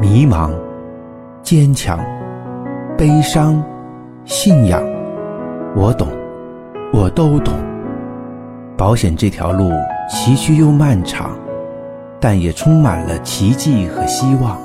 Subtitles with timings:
[0.00, 0.52] 迷茫、
[1.42, 1.98] 坚强、
[2.96, 3.60] 悲伤、
[4.24, 4.80] 信仰，
[5.74, 6.06] 我懂，
[6.92, 7.52] 我都懂。
[8.76, 9.72] 保险这条路
[10.08, 11.36] 崎岖又漫长，
[12.20, 14.56] 但也充满了奇迹和希望。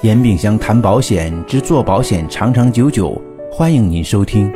[0.00, 3.16] 严炳祥谈保险之做保险长长久久，
[3.52, 4.52] 欢迎您收听。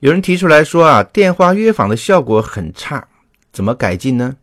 [0.00, 3.08] 有人提出来说啊，电话约访的效果很差，
[3.50, 4.36] 怎么改进呢？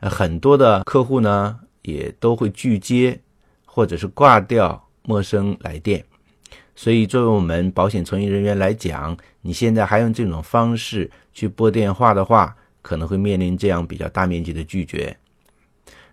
[0.00, 3.20] 很多的客户呢也都会拒接，
[3.64, 6.04] 或者是挂掉陌生来电。
[6.74, 15.16] 所以，作为我们保险从业人员来讲，你现在还用这种方式去拨电话的话，可能会面临这样比较大面积的拒绝。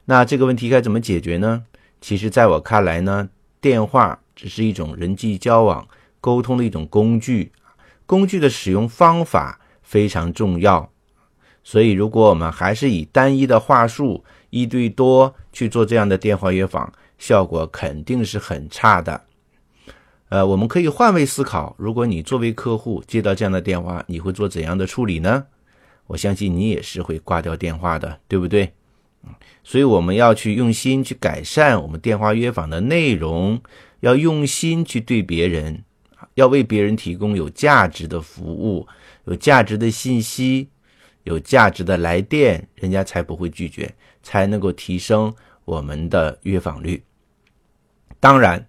[0.06, 1.64] 那这个问题该怎么解决呢？
[2.02, 3.28] 其实，在我看来呢，
[3.60, 5.88] 电话只是一种人际交往、
[6.22, 7.52] 沟通的一种工具。
[8.06, 10.92] 工具的使用方法非常重要，
[11.64, 19.22] 所以如果我们还是以单一的话术一对多去做这样的电话约访，效果肯定是很差的。
[20.30, 25.46] 呃，我们可以换位思考，如果你作为客户接到这样的电话，你会做怎样的处理呢？
[26.08, 28.74] 我相信你也是会挂掉电话的，对不对？
[29.64, 33.60] 所以我们要去用心去改善我们电话约访的内容，
[34.02, 35.84] 要用心去对别人。
[36.36, 38.88] 要为别人提供有价值的服务、
[39.26, 40.70] 有价值的信息、
[41.24, 45.34] 有价值的来电，人家才不会拒绝，才能够提升
[45.66, 47.04] 我们的约访率。
[48.20, 48.68] 当然，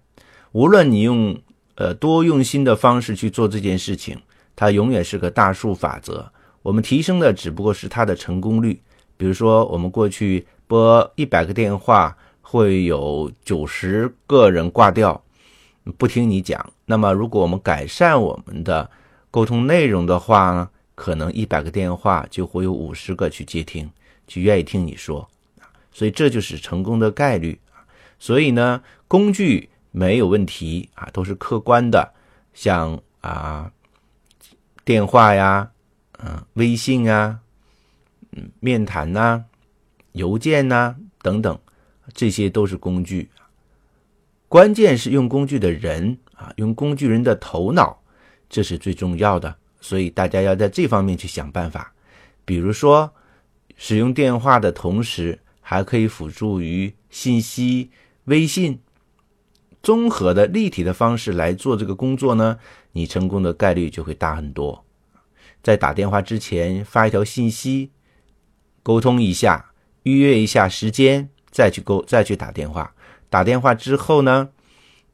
[0.53, 1.39] 无论你用
[1.75, 4.17] 呃多用心的方式去做这件事情，
[4.55, 6.31] 它永远是个大数法则。
[6.61, 8.81] 我们提升的只不过是它的成功率。
[9.17, 15.21] 比如说，我们过去拨一百个电话，会有九十个人挂掉。
[15.97, 18.89] 不听你讲，那么如果我们改善我们的
[19.31, 23.89] 沟通内容的话呢，可能一百个电话就会有五十个去接听，
[24.27, 25.27] 去愿意听你说，
[25.91, 27.59] 所以这就是成功的概率
[28.19, 32.13] 所以呢，工具没有问题啊，都是客观的，
[32.53, 33.71] 像啊
[34.83, 35.69] 电话呀，
[36.19, 37.39] 嗯微信啊，
[38.31, 39.43] 嗯面谈呐，
[40.13, 41.57] 邮件呐等等，
[42.13, 43.29] 这些都是工具。
[44.49, 48.01] 关键是用工具的人啊，用工具人的头脑，
[48.49, 49.55] 这是最重要的。
[49.81, 51.93] 所以大家要在这方面去想办法。
[52.45, 53.13] 比如说，
[53.75, 57.91] 使用电话的同时，还可以辅助于信息、
[58.25, 58.79] 微信，
[59.83, 62.57] 综合的立体的方式来做这个工作呢，
[62.93, 64.85] 你成功的概率就会大很多。
[65.61, 67.91] 在打电话之前发一条信息，
[68.81, 69.71] 沟通一下，
[70.03, 72.93] 预约一下时间，再去沟再去打电话。
[73.29, 74.49] 打电话之后呢，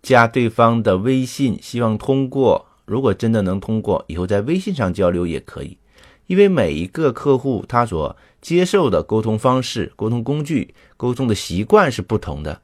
[0.02, 2.68] 加对方的微信，希望通过。
[2.86, 5.78] 如果真的能通过，以后在微信上交流也可以。
[6.28, 12.62] 因为每一个客户他所接受的沟通方式、沟通工具、沟通的习惯是不同的，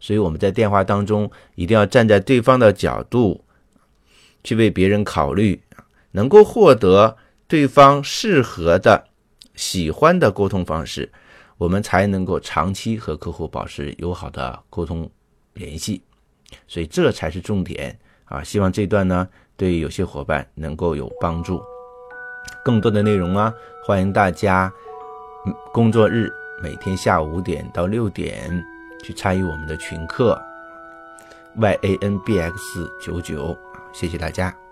[0.00, 3.44] 所以我们在电话当中一定要站在对方的角度
[4.42, 5.62] 去为别人考虑，
[6.12, 9.04] 能够获得对方适合的、
[9.54, 11.12] 喜欢的沟通方式。
[11.60, 15.06] 我们才能够长期和客户保持友好的沟通
[15.52, 16.00] 联系，
[16.66, 17.94] 所以这才是重点
[18.24, 18.42] 啊！
[18.42, 19.28] 希望这段呢
[19.58, 21.62] 对有些伙伴能够有帮助。
[22.64, 23.52] 更多的内容啊，
[23.84, 24.72] 欢迎大家
[25.70, 26.32] 工作日
[26.62, 28.64] 每天下午五点到六点
[29.04, 30.40] 去参与我们的群课
[31.56, 33.54] Y A N B X 九九，
[33.92, 34.69] 谢谢大家。